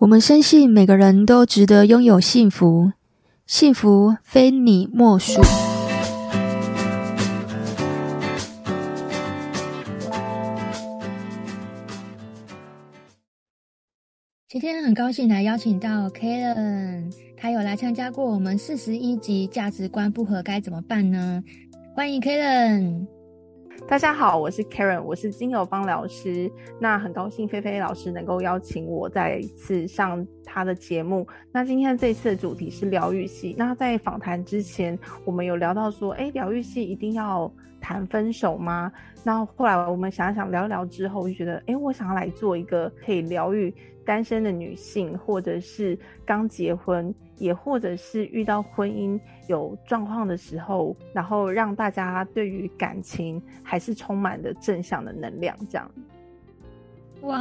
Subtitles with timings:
[0.00, 2.92] 我们深信每个人都值得拥有幸福，
[3.46, 5.42] 幸福非你莫属。
[14.48, 21.44] 今天很高兴来邀请到 Karen，她有来参加过我们四十一集价值观不合该怎么办呢？
[21.94, 23.19] 欢迎 Karen。
[23.88, 26.50] 大家好，我是 Karen，我是精油芳疗师。
[26.78, 31.26] 那很高兴菲菲老师能够邀请我再一次上他的节目。
[31.50, 33.54] 那今天这一次的主题是疗愈系。
[33.58, 38.92] 那在访谈之前，我们有聊到说，哎，疗愈系一定要谈分手吗？
[39.24, 43.74] 那后来我们想想聊一聊之后，我就觉得，哎，我想要来做一个可以疗愈
[44.10, 45.96] 单身的女性，或者是
[46.26, 47.14] 刚结婚。
[47.38, 55.90] 也或者是遇到婚姻有状况的时候，然后让大家对于感情还是充满的正向的能量，这样。
[57.22, 57.38] 哇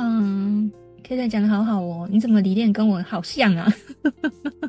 [1.03, 3.67] ，Karen 讲的好好哦，你怎么理念跟我好像啊？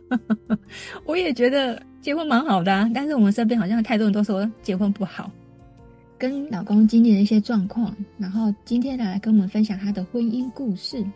[1.06, 5.30] 我也觉得结婚蛮好的，但是我们身边好像太多人都说结婚不好，
[6.18, 11.06] 跟老公经历了一些状况，然后今天来跟我们分享他的婚姻故事，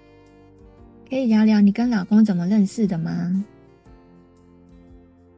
[1.08, 3.44] 可以聊聊你跟老公怎么认识的吗？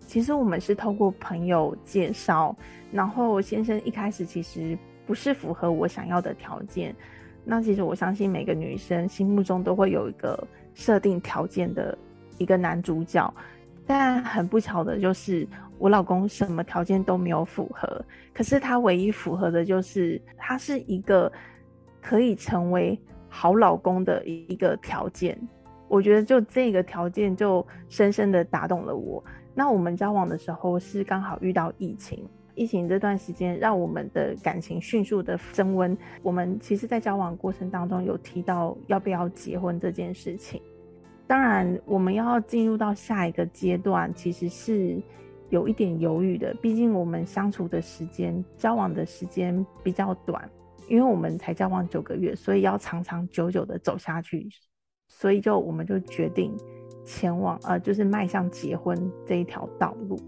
[0.06, 2.56] 其实我们是透过朋友介绍，
[2.92, 6.94] 然后先生一开始其实不是符合我想要的条件。
[7.44, 11.96] 那其实我相信每个女生心目中都会有一个设定条件的
[12.38, 13.32] 一个男主角，
[13.86, 15.46] 但很不巧的就是
[15.78, 21.30] 我老公什么条件都没有符合，可是他唯一符合的就是他是一个
[22.00, 25.36] 可以成为好老公的一个条件。
[25.88, 29.22] 我觉得就这个条件就深深的打动了我。
[29.54, 35.96] 那我们交往的时候是刚好遇到疫情，疫情这段时间让我们的感情迅速的升温。
[36.22, 40.60] 我们其实，在交往过程当中有提到要不要结婚这件事情。
[41.26, 45.00] 当然，我们要进入到下一个阶段，其实是
[45.48, 46.54] 有一点犹豫的。
[46.60, 50.48] 毕竟我们相处的时间、交往的时间比较短，
[50.88, 54.48] 因为我们才交往九个月，所以要长长久久的走下去。
[55.18, 56.52] 所以就我们就决定。
[57.04, 60.20] 前往呃，就是迈向结婚这一条道路。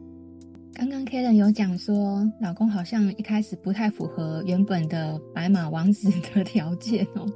[0.72, 7.26] 刚刚 Karen 有讲说，老公好像一开始不太符合原本的白马王子的条件哦。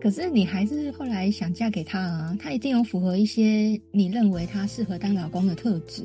[0.00, 2.36] 可是你还是后来想嫁给他啊？
[2.40, 6.02] 他一定有符合一些你认为他适合当老公的特质。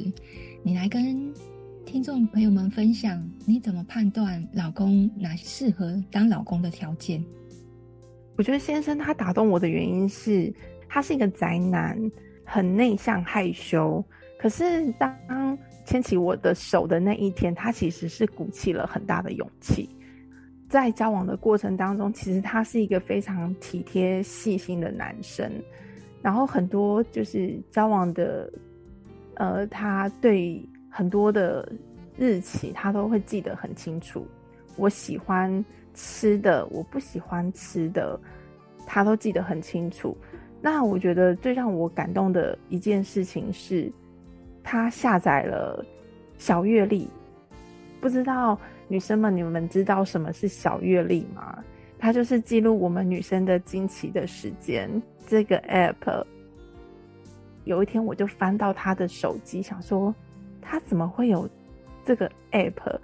[0.62, 1.34] 你来跟
[1.88, 7.26] 听众朋友们分享，你怎么判断老公哪适合当老公的条件？
[8.38, 10.54] 我觉得先生他打动我的原因是，
[10.96, 12.00] 他是一个宅男。
[12.48, 14.06] 很内向害羞，
[14.38, 19.90] 可是当牵起我的手的那一天，他其实是鼓起了很大的勇气。
[20.70, 25.52] 在交往的过程当中，其实他是一个非常体贴细心的男生。
[26.22, 28.54] 然后很多就是交往的，
[29.34, 31.68] 呃，他对很多的
[32.16, 34.28] 日期他都会记得很清楚。
[34.76, 38.20] 我喜欢吃的，我不喜欢吃的，
[38.86, 40.16] 他都记得很清楚。
[40.66, 43.92] 那我觉得最让我感动的一件事情是，
[44.64, 45.86] 他下载了
[46.40, 47.08] 小月历。
[48.02, 51.64] 不知道女生们，你们知道什么是小月历吗？
[52.00, 54.90] 它就是记录我们女生的经期的时间。
[55.28, 56.26] 这个 app，
[57.66, 60.12] 有一天我就翻到他的手机，想说
[60.64, 61.48] 他怎么会有
[62.04, 63.00] 这个 app？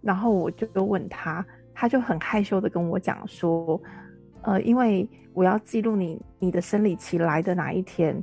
[0.00, 3.80] 然后我就问他，他就很害羞的跟我讲说。
[4.48, 8.16] 呃，因为我要记录你你的生理期来的哪一天，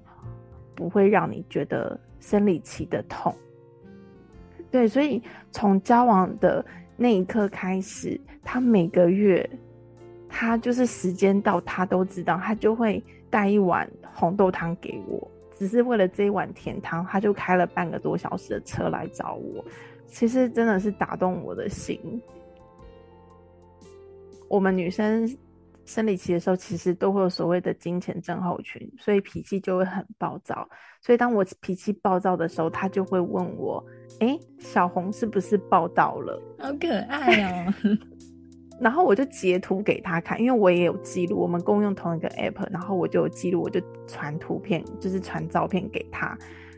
[0.74, 3.31] 不会让你觉得生理期的痛。
[4.72, 5.22] 对，所以
[5.52, 6.66] 从交往的
[6.97, 9.47] 那一刻开始，他每个月，
[10.28, 19.64] 他就是时间到，他都知道，他就会带一碗红豆汤给我，只是为了这一碗甜汤，他就开了半个多小时的车来找我。
[20.08, 22.19] 其实真的是打动我的心。
[24.47, 25.38] 我们女生。
[25.85, 30.68] 生理期的时候，其实都会有所谓的金钱症候群，所以脾气就会很暴躁。
[31.01, 33.84] 所以当我脾气暴躁的时候，他就会问我
[34.20, 37.73] ：“哎、欸，小红是不是暴躁了？” 好可爱哦。
[38.82, 46.38] 然后我就截图给他看，因为我也有记录，我们共用同一个 app，然后我就有记录，我就传图片，就是传照片给他。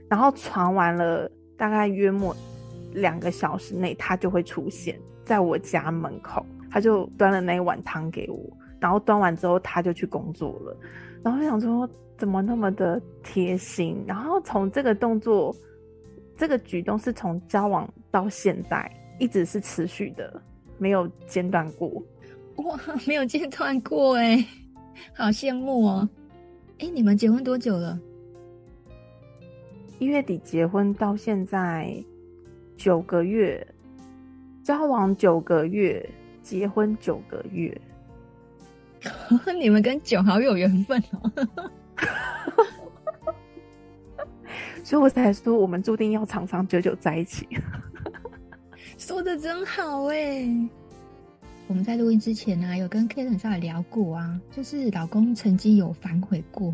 [0.10, 1.27] 然后传完了，
[1.57, 2.36] 大概约莫
[2.92, 8.38] 两个小时内，他就会出现在我家门口，他就端了那一碗汤给我。
[8.79, 10.77] 然后端完之后，他就去工作了。
[11.24, 14.03] 然后想说，怎么那么的贴心？
[14.07, 15.56] 然后从这个动作，
[16.35, 18.89] 这个举动是从交往到现在
[19.19, 20.41] 一直是持续的，
[20.77, 21.91] 没有间断过。
[22.57, 24.44] 哇，没有间断过哎，
[25.13, 26.09] 好羡慕哦。
[26.79, 28.00] 哎，你们结婚多久了？
[30.00, 31.91] 一月底结婚到现在
[32.75, 33.65] 九个月，
[34.63, 36.07] 交往九个月，
[36.44, 37.75] 结婚九个月，
[39.59, 41.31] 你们跟酒好有缘分哦。
[44.83, 47.47] 所以我才说，我们注定要长长久久在一起。
[48.97, 50.47] 说的真好哎！
[51.68, 56.74] 我们在录音之前呢、啊，有跟 Karen 稍微聊过啊，就是老公曾经有反悔过，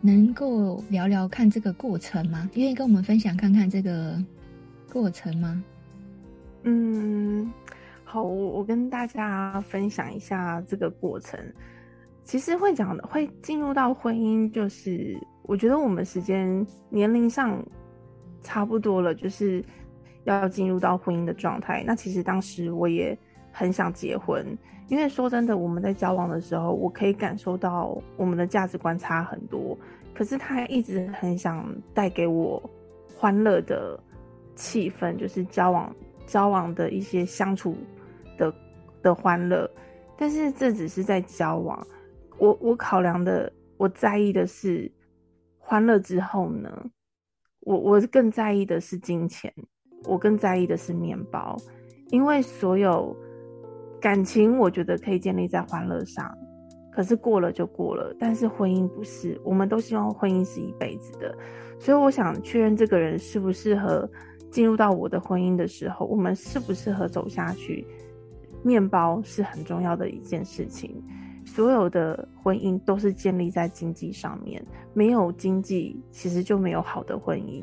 [0.00, 2.48] 能够聊聊看这个过程吗？
[2.54, 4.22] 愿意跟我们分享看看这个
[4.92, 5.64] 过程吗？
[6.62, 7.52] 嗯，
[8.14, 11.36] 好，我跟大家分享一下这个过程。
[12.22, 17.60] 其实会讲的，会进入到婚姻，就是我觉得我们时间年龄上
[18.40, 19.64] 差不多了，就是
[20.22, 21.82] 要进入到婚姻的状态。
[21.84, 23.18] 那其实当时我也
[23.50, 24.46] 很想结婚，
[24.86, 29.76] 因为说真的，我们在交往的时候，我可以感受到我们的价值观差很多。
[30.14, 32.62] 可是他一直很想带给我
[33.16, 33.98] 欢乐的
[34.54, 35.92] 气氛，就是交往
[36.28, 37.76] 交往的一些相处
[39.04, 39.70] 的欢乐。
[40.16, 41.86] 但是这只是在交往。
[42.38, 44.90] 我我考量的，我在意的是
[45.58, 46.68] 欢乐之后呢，
[47.60, 49.52] 我我更在意的是金钱，
[50.04, 51.56] 我更在意的是面包，
[52.08, 53.16] 因为所有
[54.00, 56.36] 感情我觉得可以建立在欢乐上，
[56.92, 61.32] 可是过了就过了，但是婚姻不是，我们都希望婚姻是一辈子的，
[61.78, 64.08] 所以我想确认这个人适不适合
[64.50, 67.86] 进入到我的婚姻的时候，我们适不适合走下去，
[68.64, 71.00] 面包是很重要的一件事情。
[71.44, 74.64] 所有的婚姻都是建立在经济上面，
[74.94, 77.62] 没有经济其实就没有好的婚姻，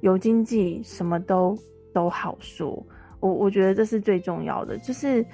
[0.00, 1.56] 有经济什么都
[1.94, 2.84] 都好说。
[3.20, 5.24] 我我觉得这是最重要的，就是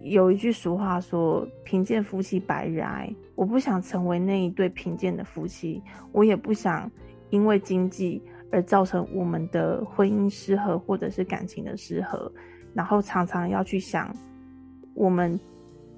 [0.00, 6.88] 有一句俗话说“贫贱夫妻百日哀”，我不想成为那一对贫贱的夫妻，我也不想
[7.30, 8.22] 因为经济
[8.52, 12.30] 而造成我们的婚姻失和或者是感情的失和，
[12.72, 14.14] 然后常常要去想
[14.94, 15.38] 我们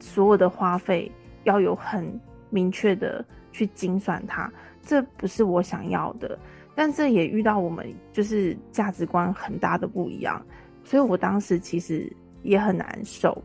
[0.00, 1.10] 所有的花费。
[1.46, 2.20] 要有很
[2.50, 4.52] 明确的去精算它，
[4.82, 6.36] 这不是我想要的，
[6.74, 10.44] 但这也遇到我们就是价值观很大的不一样，
[10.82, 12.12] 所以我当时其实
[12.42, 13.40] 也很难受。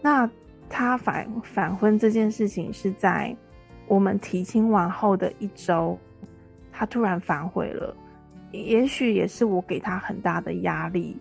[0.00, 0.30] 那
[0.68, 3.36] 他反反婚这件事情是在
[3.88, 5.98] 我们提亲完后的一周，
[6.70, 7.92] 他突然反悔了，
[8.52, 11.16] 也许也是我给他很大的压力，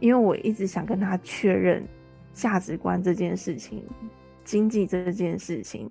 [0.00, 1.86] 因为我一直想跟他确认
[2.38, 3.82] 价值观这件事情。
[4.44, 5.90] 经济这件事情，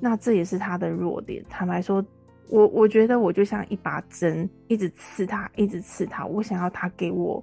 [0.00, 1.44] 那这也是他的弱点。
[1.48, 2.04] 坦白说，
[2.48, 6.26] 我我觉得我就像一把针，一直刺他，一直刺他。
[6.26, 7.40] 我想要他给我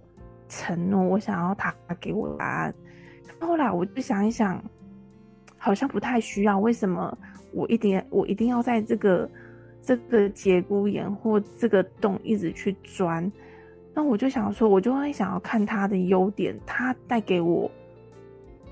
[0.50, 2.76] 承诺，我想要他给我答案。
[3.40, 4.62] 后来我就想一想，
[5.58, 6.60] 好像不太需要。
[6.60, 7.18] 为什么
[7.54, 9.30] 我一定我一定要在这个
[9.82, 13.32] 这个节骨眼或这个洞一直去钻？
[13.94, 17.72] 那我就想说，我就会想要看他的优点，他带给我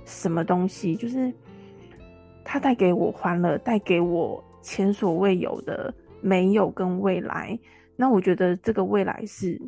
[0.10, 1.32] 什么东西，就是。
[2.52, 7.56] 他带给我欢乐，带给我前所未有的没有跟未来。
[7.96, 9.62] 那我觉得这个未来是，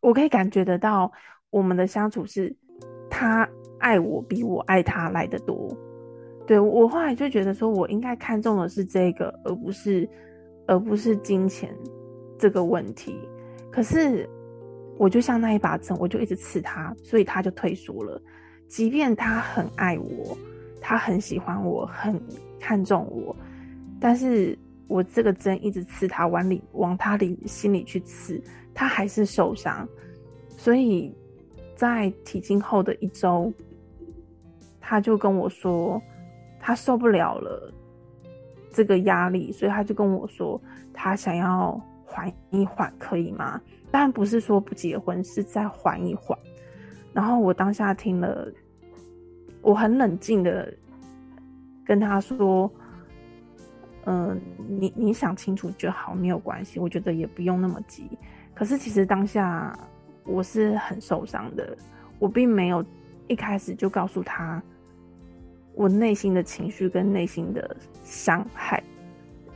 [0.00, 1.12] 我可以感觉得到
[1.50, 2.56] 我们的相处是，
[3.10, 3.46] 他
[3.80, 5.76] 爱我比我爱他来得多。
[6.46, 10.08] 对，我后来就觉得说，我应该看重的是这个，而不是
[10.66, 11.76] 而不是金钱
[12.38, 13.14] 这个问题。
[13.70, 14.26] 可是
[14.96, 18.22] 我就像那一把针，我就一直刺他，所以他就退缩了。
[18.72, 20.34] 即便他很爱我。
[20.80, 22.20] 他很喜欢我，很
[22.58, 23.36] 看重我，
[24.00, 28.42] 但是我这个针一直刺他，往里往他里心里去刺，
[28.74, 29.86] 他还是受伤。
[30.48, 31.14] 所以
[31.76, 33.52] 在提经后的一周，
[34.80, 36.02] 他就跟我说，
[36.58, 37.72] 他受不了了
[38.72, 40.60] 这个压力，所以他就跟我说，
[40.92, 43.60] 他想要缓一缓，可以吗？
[43.92, 46.36] 当然不是说不结婚，是再缓一缓。
[47.12, 48.52] 然后我当下听了。
[49.62, 50.74] 我很冷静的
[51.84, 52.70] 跟他说
[54.06, 56.80] ：“嗯、你你想清楚就好，没有关系。
[56.80, 58.10] 我觉得也不用那么急。
[58.54, 59.78] 可是其实当下
[60.24, 61.76] 我是很受伤的，
[62.18, 62.84] 我并没有
[63.28, 64.60] 一开始就告诉他
[65.74, 68.82] 我内心的情绪跟内心的伤害，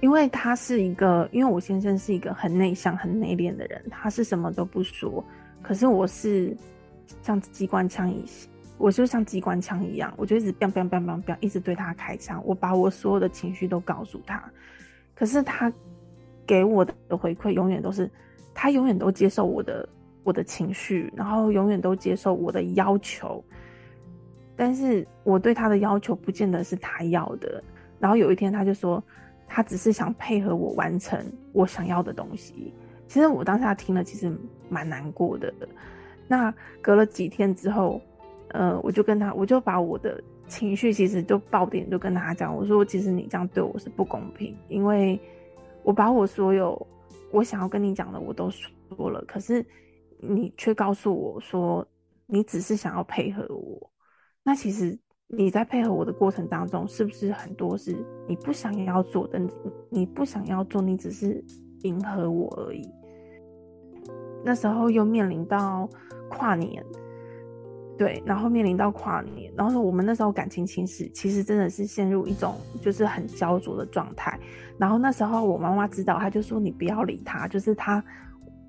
[0.00, 5.22] 因为他是一个，因为我先生是一个很内向、很内敛的人，他是什么都不说。
[5.62, 6.56] 可是我是
[7.22, 8.26] 像机关枪一样。”
[8.78, 12.42] 我就像机关枪一样，我就一直 biang biang biang biang biang，一直对他开枪。
[12.44, 14.42] 我把我所有的情绪都告诉他，
[15.14, 15.72] 可是他
[16.46, 18.10] 给我的回馈永远都是，
[18.54, 19.88] 他永远都接受我的
[20.22, 23.42] 我的情绪，然后永远都接受我的要求。
[24.54, 27.62] 但是我对他的要求不见得是他要的。
[27.98, 29.02] 然后有一天他就说
[29.48, 31.18] ：“他只是想配合我完成
[31.52, 32.72] 我想要的东西。
[33.08, 34.34] 其实我当下听了，其实
[34.68, 35.52] 蛮难过的。
[36.28, 36.52] 那
[36.82, 38.00] 隔了几天之后，
[38.50, 45.18] 呃，我就跟他，我就把我的情绪其实就爆点，就跟他讲，我说，其实你这样对我是不公平，因为
[45.82, 46.86] 我把我所有
[47.32, 49.64] 我想要跟你讲的我都说了，可是
[50.20, 51.86] 你却告诉我说，
[52.26, 53.90] 你只是想要配合我。
[54.42, 57.96] 那其实你在配合我的过程当中，是不是很多是
[58.28, 59.40] 你不想要做的？
[59.90, 61.44] 你不想要做，你只是
[61.82, 62.88] 迎合我而已。
[64.44, 65.88] 那时候又面临到
[66.30, 66.84] 跨年，
[67.98, 74.38] 对，然后面临到跨年，然后我们那时候感情其实其实真的是陷入一种就是很焦灼的状态。
[74.78, 78.02] 然后那时候我妈妈知道，她就说：“你不要理他，就是他，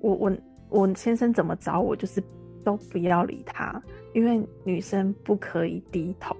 [0.00, 0.32] 我我
[0.70, 2.22] 我先生怎么找我，就是
[2.64, 3.82] 都不要理他，
[4.14, 6.34] 因为女生不可以低头。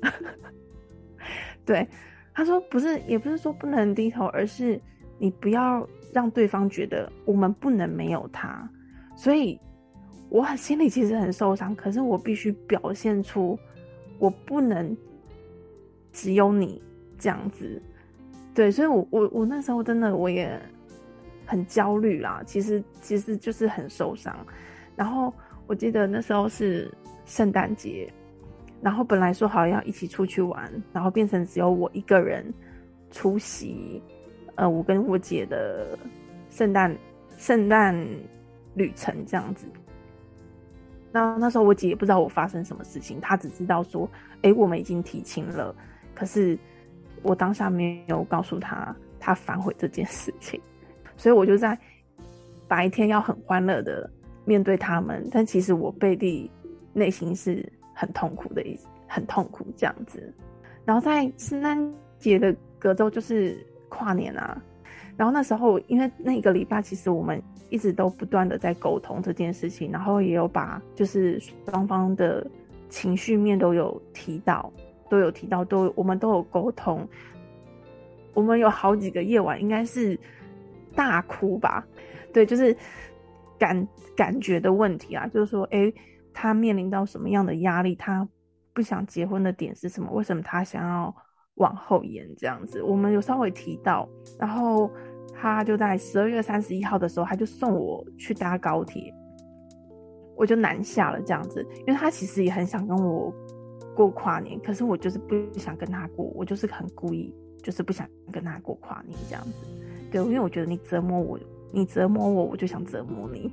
[1.66, 1.86] ”对，
[2.32, 4.80] 她说不是，也不是说不能低头，而是
[5.18, 5.86] 你不要。
[6.14, 8.70] 让对方觉得我们不能没有他，
[9.16, 9.58] 所以
[10.28, 11.74] 我很心里其实很受伤。
[11.76, 13.58] 可是我必须表现出
[14.18, 14.96] 我不能
[16.12, 16.80] 只有你
[17.18, 17.80] 这样子，
[18.54, 20.60] 对，所以我我我那时候真的我也
[21.46, 22.42] 很焦虑啦。
[22.46, 24.34] 其实其实就是很受伤。
[24.96, 25.32] 然后
[25.66, 26.92] 我记得那时候是
[27.26, 28.12] 圣诞节，
[28.80, 32.52] 然后本来说好要一起出去玩，然后变成只有我一个人
[33.10, 34.02] 出席。
[34.56, 35.98] 呃，我跟我姐的
[36.48, 36.96] 圣诞
[37.36, 37.92] 圣诞
[38.74, 39.66] 旅程这样子，
[41.14, 44.10] 那那时候我姐也不知道我发生什么事情，她只知道说，
[44.42, 45.72] 哎、我们已经提亲了。
[46.12, 46.58] 可是
[47.22, 50.60] 我当下没有告诉她，她反悔这件事情，
[51.16, 51.78] 所以我就在
[52.66, 54.10] 白天要很欢乐的
[54.44, 56.50] 面对他们，但其实我背地
[56.92, 58.62] 内心是很痛苦的，
[59.06, 60.34] 很痛苦这样子。
[60.84, 61.78] 然后在圣诞
[62.18, 63.56] 节的隔周就是。
[63.90, 64.60] 跨年啊，
[65.16, 67.40] 然后那时候因为那个礼拜，其实我们
[67.70, 72.44] 一直都不断的在沟通这件事情，然后也有把就是双方的
[72.88, 74.72] 情绪面都有提到，
[75.08, 77.08] 都有提到，都我们都有沟通。
[78.32, 80.18] 我们有好几个夜晚应该是
[80.96, 81.86] 大哭吧，
[82.32, 82.76] 对，就是
[83.56, 85.94] 感感觉的问题啊，就是说，诶，
[86.32, 87.94] 他面临到什么样的压力？
[87.94, 88.28] 他
[88.72, 90.10] 不想结婚的点是什么？
[90.10, 91.14] 为什么他想要？
[91.56, 94.08] 往后延这样子，我们有稍微提到，
[94.38, 94.90] 然后
[95.32, 99.12] 他就在十二月三十一号的时候，他就送我去搭高铁，
[100.36, 103.32] 我就南下了这样子，因为他其实也很想跟我
[103.94, 107.32] 过跨年，可是我就是不想跟他过，我就是很故意，
[107.62, 109.52] 就是不想跟他过跨年这样子，
[110.10, 111.38] 对，因为我觉得你折磨我，
[111.72, 113.52] 你折磨我，我就想折磨你，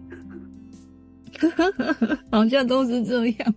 [2.32, 3.54] 好像都是这样。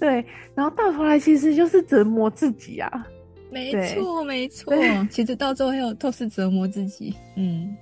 [0.00, 3.06] 对，然后到头来其实就是折磨自己啊，
[3.50, 4.72] 没错没错，
[5.10, 7.76] 其实到最后都是折磨自己，嗯，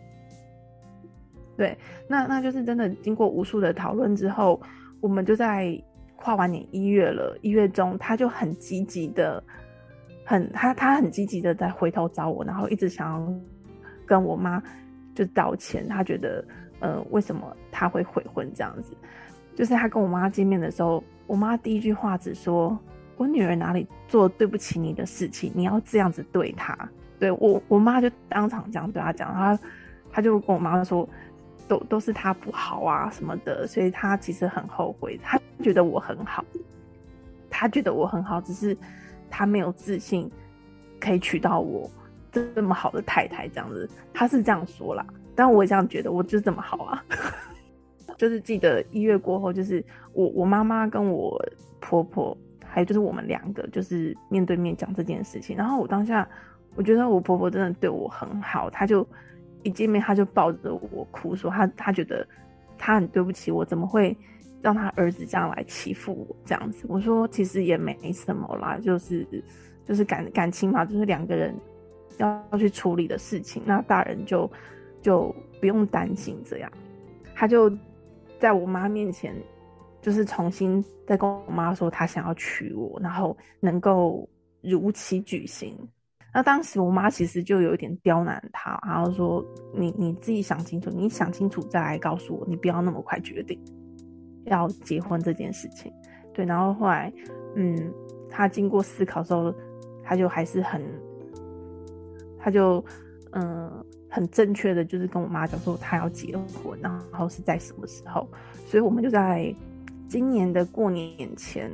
[1.56, 4.60] 对，那那就是真的经过无数的讨论之后，
[5.00, 5.80] 我们就在
[6.16, 9.40] 跨完年一月了，一月中他就很积极的，
[10.24, 13.32] 很他他很积极的在回头找我，然后一直想要
[14.04, 14.60] 跟我妈
[15.14, 16.44] 就道歉，他觉得
[16.80, 18.92] 呃为什么他会悔婚这样子，
[19.54, 21.00] 就是他跟我妈见面的时候。
[21.28, 22.76] 我妈第一句话只说
[23.16, 26.76] ：“我女儿哪里做对不起你的事情，你要这样子对她。”
[27.20, 29.58] 对我，我妈就当场这样对她讲，她
[30.10, 31.06] 她就跟我妈说
[31.68, 36.42] ：“都都是她不好啊什么的。”所以她其实很后悔，她觉得我很好，
[37.50, 38.76] 她觉得我很好，只是
[39.28, 40.30] 她没有自信
[40.98, 41.90] 可以娶到我
[42.32, 45.04] 这么好的太太这样子，她是这样说啦。
[45.34, 47.04] 但我也这样觉得，我就这么好啊。
[48.18, 49.82] 就是记得一月过后，就是
[50.12, 51.40] 我我妈妈跟我
[51.78, 55.56] 婆婆，还有就是我们两个，就是面对面讲这件事情。
[55.56, 56.28] 然后我当下，
[56.74, 59.06] 我觉得我婆婆真的对我很好，她就
[59.62, 62.26] 一见面，她就抱着我哭，说她她觉得
[62.76, 64.16] 她很对不起我，怎么会
[64.60, 66.84] 让她儿子这样来欺负我这样子。
[66.88, 69.24] 我说其实也没什么啦，就是
[69.84, 71.54] 就是感感情嘛，就是两个人
[72.18, 74.50] 要去处理的事情，那大人就
[75.00, 76.68] 就不用担心这样，
[77.32, 77.70] 他就。
[78.38, 79.34] 在我妈面前，
[80.00, 84.28] 就是重新再跟我妈说，她想要娶我，然后能够
[84.62, 85.76] 如期举行。
[86.32, 93.58] 那当时我妈其实就有一点刁难她，然后说：“你你自己想清楚，你想清楚再来告诉我，你不要那么快决定
[94.44, 95.92] 要结婚这件事情。”
[96.32, 97.12] 对，然后后来，
[97.56, 97.92] 嗯，
[98.30, 99.52] 她经过思考之后，
[100.04, 100.82] 她就还是很，
[102.38, 102.84] 她就
[103.32, 103.84] 嗯。
[104.08, 108.26] 很正确的，就是跟我妈讲说她要结婚，然后是在什么时候，
[108.66, 109.54] 所以我们就在
[110.08, 111.70] 今年的过年前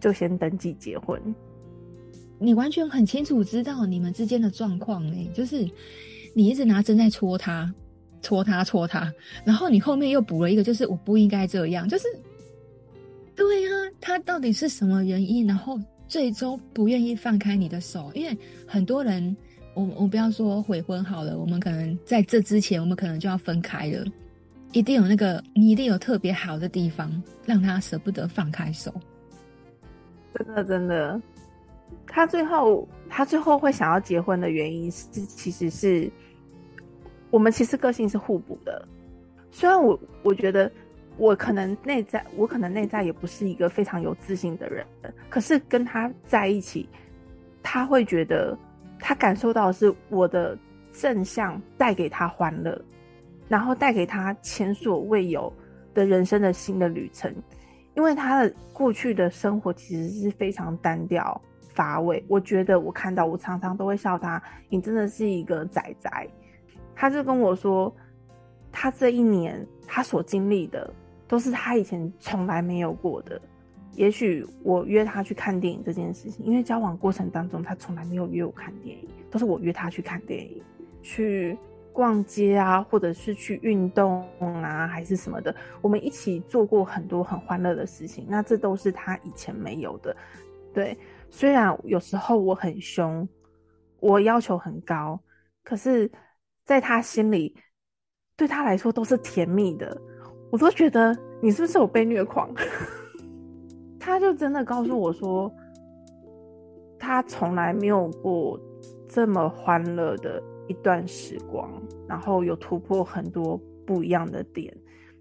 [0.00, 1.20] 就先登记结婚。
[2.38, 5.68] 你完全很清楚知道你们之间的状况哎，就是
[6.34, 7.72] 你一直拿针在戳他，
[8.20, 9.12] 戳他，戳他，
[9.44, 12.04] 然后你后面又补了一个，就是我不应该这样，就是
[13.36, 15.46] 对呀、啊，他到底是什么原因？
[15.46, 15.78] 然后
[16.08, 19.36] 最终不愿意放开你的手，因为很多人，
[19.74, 24.04] 我我不要说悔婚好了，我们可能在这之前，我们可能就要分开了，
[24.72, 27.10] 一定有那个，你一定有特别好的地方，
[27.46, 28.92] 让他舍不得放开手。
[30.34, 31.20] 真的，真的，
[32.06, 36.10] 他最后他最后会想要结婚的原因是，其实是
[37.30, 38.86] 我们其实个性是互补的。
[39.50, 40.70] 虽然我我觉得
[41.18, 44.86] 我可能内在我可能内在也不是一个非常有自信的人，
[45.28, 46.88] 可是跟他在一起，
[47.62, 48.56] 他会觉得
[49.04, 50.56] 他感受到的是我的
[50.92, 52.80] 正向带给他欢乐，
[53.48, 55.52] 然后带给他前所未有
[55.92, 57.34] 的人生的新的旅程。
[57.94, 61.38] 因为他的过去的生活其实是非常单调
[61.74, 66.26] 乏味，我觉得我看到我常常都会笑他，你真的是一个宅宅。
[66.94, 67.94] 他就跟我说，
[68.70, 70.88] 他这一年他所经历的
[71.28, 73.38] 都是他以前从来没有过的。
[73.94, 80.62] 也许我约他去看电影这件事情，因为交往过程当中他从来没有约我看电影，都是我约他去看电影
[81.02, 81.58] 去。
[81.94, 84.26] 逛街啊，或者是去运动
[84.62, 88.24] 啊，还是什么的，我们一起做过很多很欢乐的事情。
[88.30, 90.16] 那这都是他以前没有的。
[90.72, 90.96] 对，
[91.28, 93.28] 虽然有时候我很凶，
[94.00, 95.20] 我要求很高，
[95.62, 96.10] 可是
[96.64, 97.54] 在他心里，
[98.38, 99.94] 对他来说都是甜蜜的。
[100.50, 102.50] 我都觉得你是不是有被虐狂？
[104.02, 105.48] 他就真的告诉我说，
[106.98, 108.58] 他从来没有过
[109.08, 110.42] 这么欢乐的。
[110.68, 111.70] 一段时光，
[112.08, 114.74] 然后有突破很多不一样的点，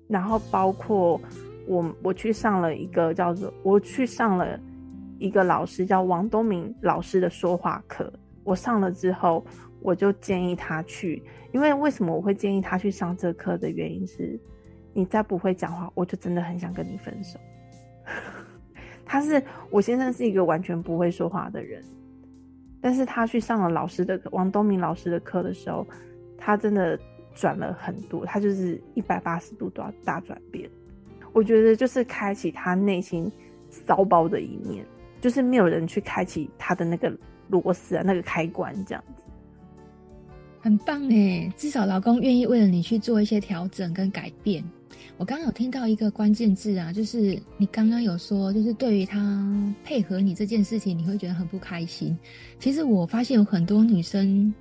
[0.07, 1.19] 然后包括
[1.67, 4.57] 我我去上了一个叫做我去上了
[5.17, 9.43] 一个老师叫王东明老师的说话课，我上了之后，
[9.81, 11.21] 我就建议他去，
[11.51, 14.39] 因为为什么我会建议他去上这课的原因是，
[14.93, 17.37] 你再不会讲话，我就真的很想跟你分手。
[19.11, 21.83] 他是我先生是一个完全不会说话的人。
[22.79, 25.85] 但是他去上了老师的王东明老师的课的时候，
[26.37, 26.97] 他真的
[27.35, 30.69] 转了很多，他就是一百八十度都要大转变。
[31.33, 33.29] 我觉得就是开启他内心
[33.69, 34.85] 骚包的一面，
[35.19, 37.11] 就是没有人去开启他的那个
[37.49, 39.21] 螺丝啊，那个开关这样子。
[40.61, 44.63] 很棒哎，至少老公愿意为了你去做一些调整跟改变。
[45.17, 52.17] 我刚刚有听到一个关键字啊，就是你刚刚有说，就是对于他配合你这件事情，你会觉得很不开心。
[52.59, 54.53] 其实我发现有很多女生，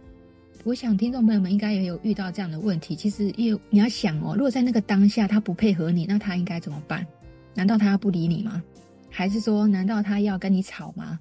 [0.64, 2.94] 我想听众朋友们应该也有遇到这样的问题。
[2.94, 7.06] 其实，因为你要想哦，如果在那个当下他不配合你，那他应该怎么办？
[7.54, 8.62] 难道他不理你吗？
[9.08, 11.18] 还是说，难道他要跟你吵吗？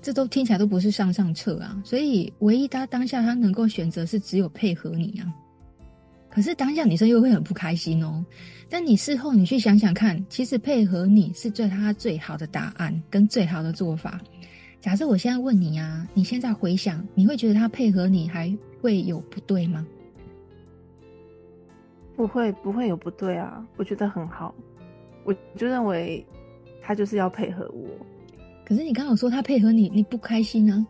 [0.00, 1.80] 这都听起来都不是上上策啊。
[1.84, 5.32] 所以，唯一他当下他能够选择是只有配合你啊。
[6.34, 8.24] 可是当下女生又会很不开心哦。
[8.70, 14.18] 但你事后你去想想看，其实配合你是对他最好的答案跟最好的做法。
[14.80, 19.86] 假设我现在问你啊，你现在回想，你会觉得他配合你还会有不对吗？
[22.16, 23.62] 不会，不会有不对啊。
[23.76, 24.54] 我觉得很好，
[25.24, 26.24] 我就认为
[26.80, 27.88] 他就是要配合我。
[28.64, 30.86] 可是你刚好说他配合你，你不开心呢？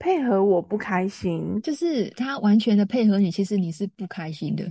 [0.00, 4.64] 配合我不开心，就是他完全的配合你，其实你是不开心的。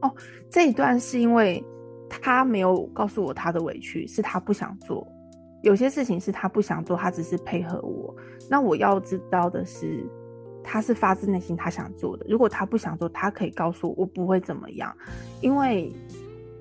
[0.00, 0.14] 哦，
[0.48, 1.62] 这一段是因为
[2.08, 5.04] 他没有告诉我他的委屈，是他不想做。
[5.62, 8.14] 有些事情是他不想做，他只是配合我。
[8.48, 10.08] 那我要知道的是，
[10.62, 12.24] 他是发自内心他想做的。
[12.28, 14.96] 如果他不想做，他可以告诉我，我不会怎么样，
[15.40, 15.92] 因为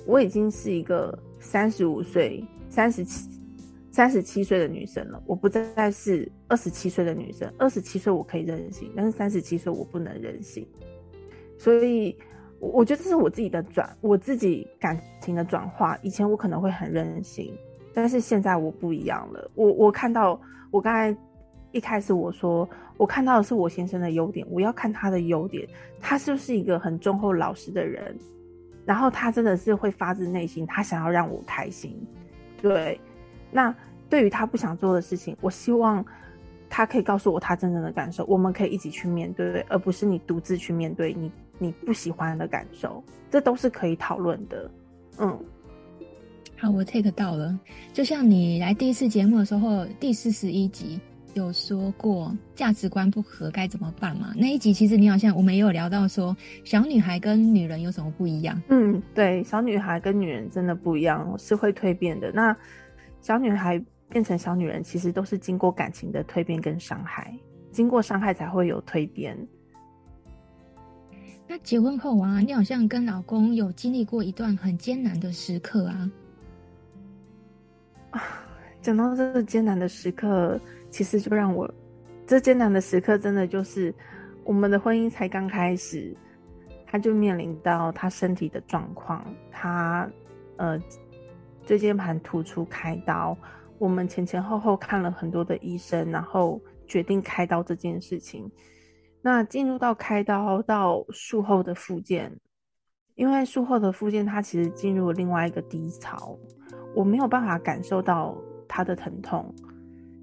[0.07, 3.29] 我已经是一个三十五岁、三十七。
[3.91, 7.49] 三十七岁的女生了，我不再是二十七岁的女生。
[7.57, 10.67] 二十七岁我可以任性，但是三十七岁我不能任性。
[11.57, 12.17] 所以，
[12.59, 15.97] 我我觉得这是我自己的转，我自己感情的转化。
[16.01, 17.53] 以前我可能会很任性，
[17.93, 19.51] 但是现在我不一样了。
[19.55, 20.39] 我我看到，
[20.71, 21.17] 我刚才
[21.71, 25.67] 一开始我说，我看到的是我先生的优点，我要看他的优点。
[26.01, 28.17] 他是不是一个很忠厚老实的人，
[28.85, 31.95] 然后他真的是会发自内心，他想要让我开心。
[32.61, 32.99] 对。
[33.51, 33.75] 那
[34.09, 36.05] 对于他不想做的事情，我希望
[36.69, 44.71] 他可以告诉我他真正的感受，我们可以一起去面对，而不是你独自去面对你你不喜欢的感受，这都是可以讨论的。
[45.17, 45.37] 嗯，
[46.55, 47.57] 好，我 take 到了。
[47.91, 50.99] 就像你来第一次节目的时候，第四十一集，
[51.33, 54.33] 有说过价值观不合该怎么办嘛？
[54.37, 58.61] 那一集其实你好像我们也有聊到说，小女孩跟女人有什么不一样？
[58.69, 62.31] 嗯，对，小女孩跟女人真的不一样，是会蜕变的。
[62.31, 62.55] 那
[63.21, 67.33] 小女孩变成小女人，其实都是经过感情的蜕变跟伤害，
[67.71, 69.37] 经过伤害才会有蜕变。
[71.47, 76.11] 那结婚后啊，你好像跟老公有经历过一段很艰难的时刻啊。
[78.11, 78.21] 啊，
[78.81, 80.59] 讲到这个艰难的时刻，
[80.91, 81.71] 其实就让我，
[82.27, 83.93] 这艰难的时刻真的就是
[84.43, 86.15] 我们的婚姻才刚开始，
[86.85, 90.07] 他就面临到他身体的状况，他
[90.57, 90.79] 呃
[91.65, 93.35] 椎间盘突出开刀，
[93.79, 98.51] 我们前前后后看了很多的医生，然后决定开刀这件事情。
[99.21, 102.31] 那进入到开刀到术后的复健，
[103.15, 106.37] 因为术后的复健，他其实进入了另外一个低潮。
[106.95, 108.37] 我没有办法感受到
[108.67, 109.53] 他的疼痛，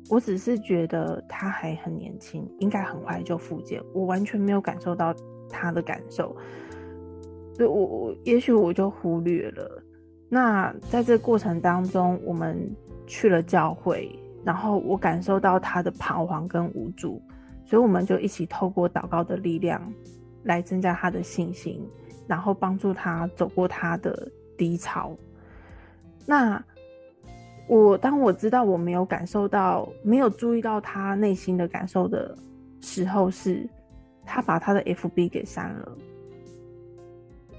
[0.09, 3.83] 我只是觉得他还很年轻，应该很快就复健。
[3.95, 5.15] 我完全没有感受到
[5.49, 6.35] 他的感受，
[7.55, 9.83] 所以我我也许我就忽略了。
[10.29, 12.69] 那在这过程当中，我们
[13.07, 17.23] 去了教会，然后我感受到他的彷徨跟无助，
[17.65, 19.81] 所以我们就一起透过祷告的力量
[20.45, 21.85] 来增加他的信心，
[22.27, 25.17] 然后帮助他走过他的低潮。
[26.27, 26.63] 那
[27.69, 32.37] 我当我知道我没有感受到、没有注意到他内心的感受的
[32.81, 33.69] 时候，是
[34.25, 35.97] 他把他的 FB 给删了。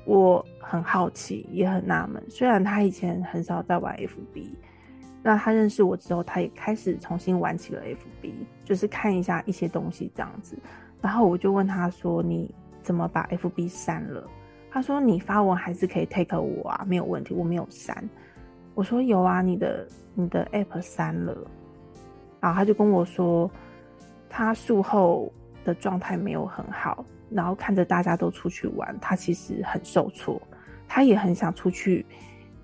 [0.05, 2.23] 我很好奇，也很纳闷。
[2.29, 4.53] 虽然他以前很少在玩 FB，
[5.27, 8.31] 那他认识我之后，他也开始重新玩起了 FB，
[8.63, 10.57] 就是看一下一些东西这样子。
[11.01, 12.49] 然后我就问他说：“你
[12.81, 14.25] 怎么把 FB 删了？”
[14.71, 18.09] 他说：“你发文还是可以 take 我啊，没有问题，我没有删。”
[18.73, 21.35] 我说有啊，你的你的 app 删了，
[22.39, 23.51] 然后他就跟我说，
[24.29, 25.29] 他术后
[25.65, 30.41] 的状态没有很好，然后看着大家都出去玩，他其实很受挫，
[30.87, 32.05] 他也很想出去，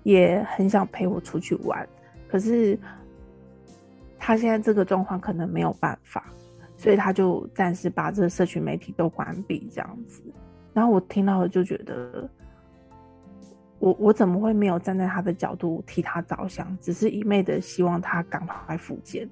[0.02, 1.86] 也很想陪我出去玩，
[2.34, 2.76] 可是
[4.18, 6.24] 他现在这个状况可能没有办法，
[6.76, 10.20] 所以他就暂时把这个社群媒体都关闭这样子，
[10.72, 12.28] 然后我听到了就觉得。
[13.78, 16.76] 我我怎么会没有站在他的角度替他着想？
[16.80, 19.28] 只是一昧的希望他赶快复健。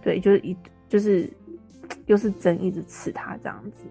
[0.00, 0.56] 对，就是一
[0.88, 1.28] 就是
[2.06, 3.84] 又是针一直刺他这样子。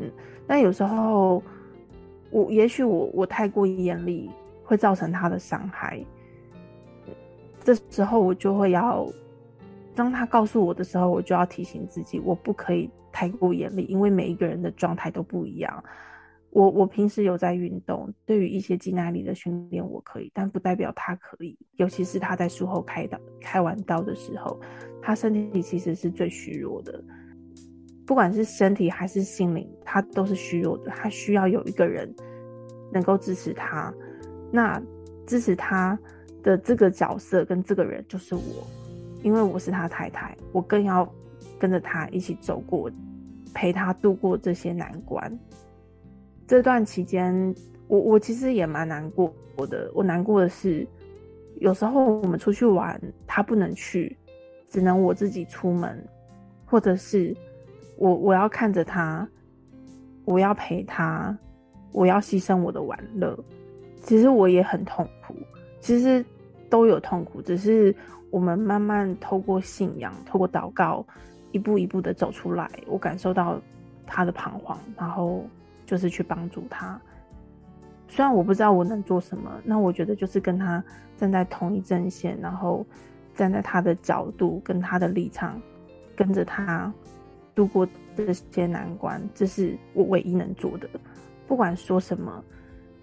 [0.00, 0.10] 嗯，
[0.46, 1.42] 但有时候
[2.30, 4.30] 我也许我我太过严厉，
[4.64, 6.04] 会造成他的伤害。
[7.68, 9.06] 这时候我就会要，
[9.94, 15.84] 当他告诉我的时候，我就要提醒自己，我不可以太过严厉，因为每一个人的状态都不一样。
[16.48, 21.58] 我我平时有在运动，对于一些肌耐力的训练我可以，但不代表他可以。
[21.76, 24.58] 尤其是他在术后开刀开完刀的时候，
[25.02, 27.04] 他身体其实是最虚弱的，
[28.06, 30.90] 不管是身体还是心灵，他都是虚弱的。
[30.92, 32.10] 他需要有一个人
[32.90, 33.92] 能够支持他，
[34.50, 34.82] 那
[35.26, 35.98] 支持他
[36.42, 38.66] 的这个角色跟这个人就是我，
[39.22, 41.10] 因为我是他太太，我更要
[41.58, 42.90] 跟着他一起走过，
[43.54, 45.38] 陪他度过这些难关。
[46.46, 47.54] 这段期间，
[47.88, 49.90] 我我其实也蛮难过我的。
[49.94, 50.86] 我难过的是，
[51.60, 54.16] 有时候我们出去玩，他不能去，
[54.68, 56.02] 只能我自己出门，
[56.64, 57.36] 或者是
[57.98, 59.28] 我我要看着他，
[60.24, 61.36] 我要陪他，
[61.92, 63.38] 我要牺牲我的玩乐。
[64.02, 65.34] 其实我也很痛苦，
[65.80, 66.24] 其实
[66.68, 67.94] 都有痛苦，只是
[68.30, 71.06] 我们慢慢透过信仰，透过祷告，
[71.52, 72.70] 一步一步的走出来。
[72.86, 73.60] 我感受到
[74.06, 75.44] 他的彷徨，然后。
[75.88, 77.00] 就是去帮助他，
[78.08, 80.84] 虽然我不知道我能做什么，那我觉得就是跟他
[81.16, 82.84] 站在同一阵线，然后
[83.34, 85.58] 站在他的角度跟他的立场，
[86.14, 86.92] 跟着他
[87.54, 90.86] 度过这些难关，这是我唯一能做的。
[91.46, 92.44] 不管说什么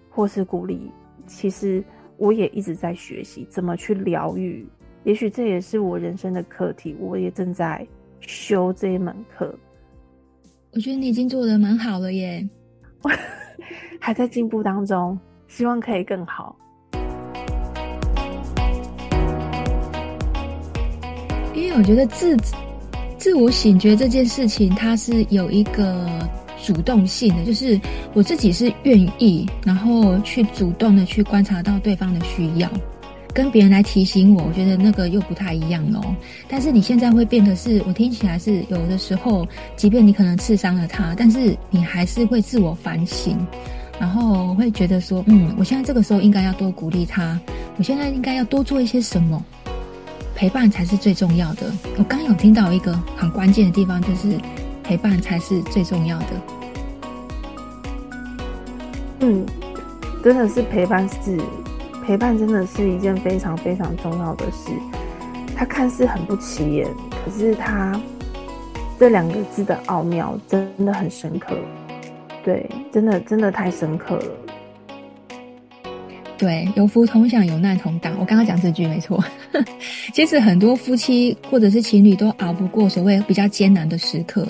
[0.08, 0.88] 或是鼓励，
[1.26, 1.82] 其实
[2.18, 4.66] 我也一直在学习怎么去疗愈。
[5.04, 7.86] 也许这也是我人生的课题，我也正在
[8.20, 9.54] 修这一门课。
[10.72, 12.46] 我觉得你已经做的蛮好了耶。
[14.00, 16.56] 还在进步当中，希望可以更好。
[21.54, 22.36] 因为我觉得自
[23.16, 26.06] 自我醒觉这件事情，它是有一个
[26.64, 27.80] 主动性的，就是
[28.14, 32.70] 我自己是愿意，然后去主动的去观察到对方的需要。
[33.32, 36.02] 跟别人来提醒我，我觉得那个又不太一样哦。
[36.48, 43.36] 但是你现在会变得是，我听起来是有的时候，即便你可能刺伤了他，但是你还是会自我反省，
[44.00, 47.38] 然后我会觉得说，嗯，我现在这个时候应该要多鼓励他，
[47.76, 49.44] 我现在应该要多做一些什么。
[50.34, 51.72] 陪伴才是最重要的。
[51.96, 54.38] 我刚有听到一个很关键的地方，就是
[54.86, 56.26] 陪伴才是最重要的。
[59.18, 59.44] 嗯，
[60.22, 61.36] 真的是陪伴是
[62.04, 64.70] 陪伴，真的是一件非常非常重要的事。
[65.56, 66.88] 它看似很不起眼，
[67.24, 68.00] 可是它
[68.96, 71.56] 这两个字的奥妙真的很深刻。
[72.44, 74.24] 对，真的真的太深刻了。
[76.38, 78.12] 对，有福同享，有难同当。
[78.18, 79.22] 我刚刚讲这句没错。
[80.12, 84.46] 其实很多夫妻或者是情侣都熬不过所谓比较艰难的时刻，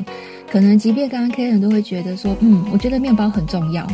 [0.51, 3.87] 可能即便刚刚 K 人都会觉得说，嗯，我觉得面包很重要，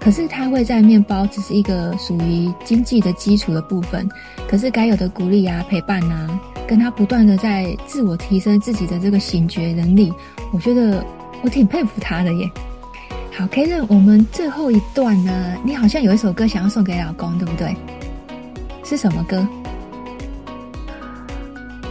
[0.00, 4.08] 可是他会在面包只是一个属于经济的基础的部分，
[4.48, 10.10] 可是该有的鼓励啊、陪伴啊，跟他不断的在自我提升自己的这个醒觉能力，
[10.50, 11.04] 我觉得
[11.42, 12.50] 我挺佩服他的耶。
[13.36, 17.74] 好，Karen，我们最后一段呢，你好像有一首歌想要送给老公，对不对？
[18.84, 19.44] 是什么歌？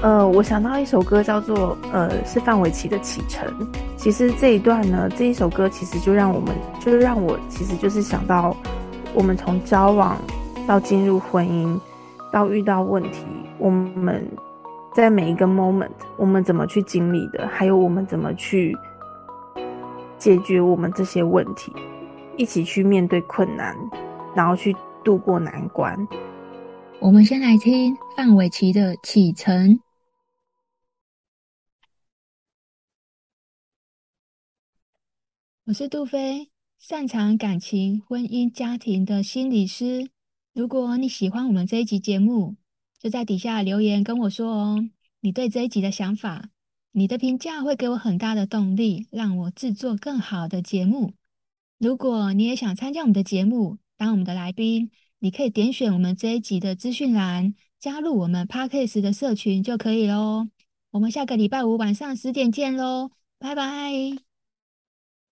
[0.02, 3.46] 呃，我想到一首歌叫做呃，是范玮琪的《启程》。
[3.98, 8.56] 其实这一段呢，这一首歌其实就让我们，就是让我，其实就是想到
[9.14, 10.18] 我们从交往
[10.66, 11.78] 到进入婚姻，
[12.32, 13.26] 到遇到问题，
[13.58, 14.26] 我们
[14.96, 18.74] 在每一个 moment，我们怎么去经历的，还有我们怎么去。
[20.24, 21.70] 解决我们这些问题，
[22.38, 23.76] 一起去面对困难，
[24.34, 25.98] 然后去度过难关。
[27.02, 29.76] 我们先来听范玮琪的《启程》。
[35.66, 40.10] 我是杜菲，擅长感情、婚姻、家庭的心理师。
[40.54, 42.56] 如果你喜欢我们这一集节目，
[42.98, 46.53] 就在底下留言跟我说哦，你对这一集的想法。
[46.96, 51.14] 你的评价会给我很大的动力，让我制作更好的节目。
[51.80, 60.48] 如果你也想参加我们的节目，当我们的来宾，你可以点选我们这一集的资讯栏，加入我们 Podcast 的社群就可以喽。
[60.92, 64.33] 我们下个礼拜五晚上十点见喽，拜拜。